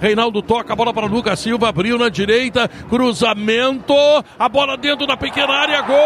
Reinaldo 0.00 0.40
toca 0.42 0.72
a 0.72 0.76
bola 0.76 0.94
para 0.94 1.06
Lucas 1.06 1.40
Silva, 1.40 1.70
abriu 1.70 1.98
na 1.98 2.08
direita, 2.08 2.68
cruzamento, 2.88 3.92
a 4.38 4.48
bola 4.48 4.76
dentro 4.76 5.08
da 5.08 5.16
pequena 5.16 5.52
área, 5.52 5.82
gol! 5.82 5.96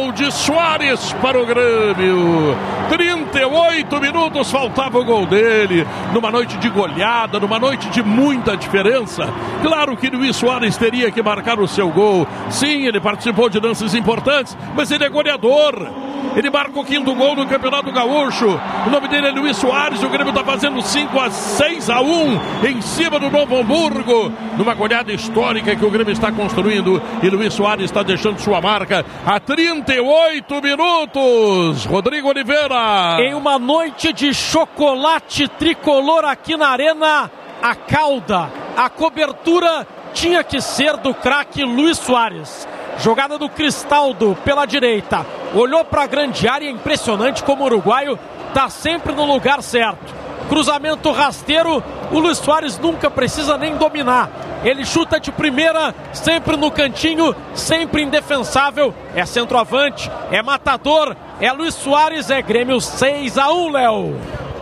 Gol 0.00 0.12
de 0.12 0.32
Soares 0.32 1.12
para 1.20 1.38
o 1.38 1.44
Grêmio. 1.44 2.56
38 2.88 4.00
minutos 4.00 4.50
faltava 4.50 4.98
o 4.98 5.04
gol 5.04 5.26
dele. 5.26 5.86
Numa 6.14 6.30
noite 6.30 6.56
de 6.56 6.70
goleada, 6.70 7.38
numa 7.38 7.58
noite 7.58 7.90
de 7.90 8.02
muita 8.02 8.56
diferença. 8.56 9.28
Claro 9.60 9.94
que 9.94 10.08
Luiz 10.08 10.36
Soares 10.36 10.78
teria 10.78 11.10
que 11.10 11.22
marcar 11.22 11.60
o 11.60 11.68
seu 11.68 11.90
gol. 11.90 12.26
Sim, 12.48 12.86
ele 12.86 12.98
participou 12.98 13.50
de 13.50 13.60
lances 13.60 13.94
importantes, 13.94 14.56
mas 14.74 14.90
ele 14.90 15.04
é 15.04 15.08
goleador. 15.10 16.09
Ele 16.36 16.50
marca 16.50 16.78
o 16.78 16.84
quinto 16.84 17.14
gol 17.14 17.34
no 17.34 17.46
Campeonato 17.46 17.90
Gaúcho. 17.92 18.60
O 18.86 18.90
nome 18.90 19.08
dele 19.08 19.28
é 19.28 19.30
Luiz 19.30 19.56
Soares. 19.56 20.02
O 20.02 20.08
Grêmio 20.08 20.30
está 20.30 20.44
fazendo 20.44 20.80
5 20.80 21.20
a 21.20 21.30
6 21.30 21.90
a 21.90 22.00
1 22.00 22.40
em 22.68 22.80
cima 22.80 23.18
do 23.18 23.30
Novo 23.30 23.56
Hamburgo. 23.56 24.32
Numa 24.56 24.74
goleada 24.74 25.12
histórica 25.12 25.74
que 25.74 25.84
o 25.84 25.90
Grêmio 25.90 26.12
está 26.12 26.30
construindo. 26.30 27.02
E 27.22 27.28
Luiz 27.28 27.54
Soares 27.54 27.86
está 27.86 28.02
deixando 28.02 28.40
sua 28.40 28.60
marca 28.60 29.04
a 29.26 29.40
38 29.40 30.62
minutos. 30.62 31.84
Rodrigo 31.84 32.28
Oliveira. 32.28 33.18
Em 33.20 33.34
uma 33.34 33.58
noite 33.58 34.12
de 34.12 34.32
chocolate 34.32 35.48
tricolor 35.48 36.24
aqui 36.24 36.56
na 36.56 36.68
Arena, 36.68 37.30
a 37.62 37.74
cauda, 37.74 38.50
a 38.76 38.88
cobertura 38.88 39.86
tinha 40.12 40.42
que 40.42 40.60
ser 40.60 40.96
do 40.96 41.14
craque 41.14 41.64
Luiz 41.64 41.98
Soares. 41.98 42.66
Jogada 42.98 43.38
do 43.38 43.48
Cristaldo 43.48 44.36
pela 44.44 44.66
direita. 44.66 45.24
Olhou 45.54 45.84
para 45.84 46.02
a 46.02 46.06
grande 46.06 46.46
área, 46.46 46.68
impressionante 46.68 47.42
como 47.42 47.62
o 47.62 47.66
uruguaio 47.66 48.18
está 48.48 48.68
sempre 48.68 49.12
no 49.12 49.24
lugar 49.24 49.62
certo. 49.62 50.14
Cruzamento 50.48 51.12
rasteiro, 51.12 51.82
o 52.10 52.18
Luiz 52.18 52.38
Soares 52.38 52.78
nunca 52.78 53.08
precisa 53.08 53.56
nem 53.56 53.76
dominar. 53.76 54.30
Ele 54.64 54.84
chuta 54.84 55.18
de 55.20 55.30
primeira, 55.30 55.94
sempre 56.12 56.56
no 56.56 56.70
cantinho, 56.70 57.34
sempre 57.54 58.02
indefensável. 58.02 58.92
É 59.14 59.24
centroavante, 59.24 60.10
é 60.30 60.42
matador, 60.42 61.16
é 61.40 61.52
Luiz 61.52 61.74
Soares, 61.74 62.30
é 62.30 62.42
Grêmio 62.42 62.80
6 62.80 63.38
a 63.38 63.52
1, 63.52 63.70
Léo 63.70 64.16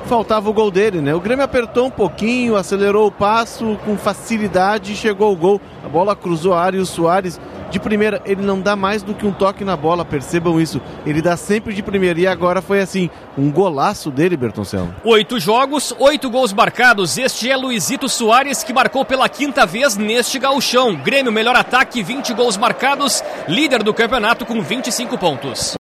faltava 0.09 0.49
o 0.49 0.55
gol 0.55 0.71
dele, 0.71 1.03
né? 1.03 1.15
O 1.15 1.21
Grêmio 1.21 1.45
apertou 1.45 1.87
um 1.87 1.91
pouquinho, 1.91 2.57
acelerou 2.57 3.09
o 3.09 3.13
passo 3.13 3.79
com 3.85 3.97
facilidade 3.99 4.95
e 4.95 4.97
chegou 4.97 5.31
o 5.31 5.37
gol. 5.37 5.61
A 5.85 5.89
bola 5.89 6.17
cruzou 6.17 6.55
a 6.55 6.63
área 6.63 6.79
e 6.79 6.81
o 6.81 6.87
Soares 6.87 7.39
de 7.71 7.79
primeira, 7.79 8.23
ele 8.25 8.43
não 8.43 8.61
dá 8.61 8.75
mais 8.75 9.03
do 9.03 9.15
que 9.15 9.27
um 9.27 9.33
toque 9.33 9.65
na 9.65 9.77
bola, 9.77 10.05
percebam 10.05 10.61
isso. 10.61 10.81
Ele 11.05 11.21
dá 11.21 11.37
sempre 11.37 11.75
de 11.75 11.83
primeira 11.83 12.19
e 12.19 12.27
agora 12.27 12.63
foi 12.63 12.81
assim, 12.81 13.11
um 13.37 13.51
golaço 13.51 14.11
dele, 14.11 14.37
Bertoncello. 14.37 14.95
Oito 15.05 15.39
jogos, 15.39 15.95
oito 15.99 16.31
gols 16.31 16.53
marcados. 16.53 17.19
Este 17.19 17.51
é 17.51 17.57
Luizito 17.57 18.09
Soares 18.09 18.63
que 18.63 18.73
marcou 18.73 19.05
pela 19.05 19.29
quinta 19.29 19.67
vez 19.67 19.97
neste 19.97 20.39
gauchão. 20.39 20.97
Grêmio, 20.97 21.33
melhor 21.33 21.57
ataque, 21.57 22.03
20 22.03 22.33
gols 22.35 22.57
marcados, 22.57 23.23
líder 23.49 23.83
do 23.83 23.93
campeonato 23.93 24.47
com 24.47 24.63
25 24.63 25.19
pontos. 25.19 25.77